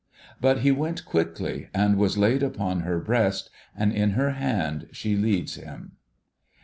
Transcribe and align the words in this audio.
But 0.41 0.61
he 0.61 0.71
went 0.71 1.05
quickly, 1.05 1.69
and 1.75 1.95
was 1.95 2.17
laid 2.17 2.41
upon 2.41 2.79
her 2.79 2.99
breast, 2.99 3.51
and 3.77 3.93
in 3.93 4.13
her 4.17 4.31
hand 4.31 4.87
she 4.91 5.15
leads 5.15 5.53
him. 5.57 5.91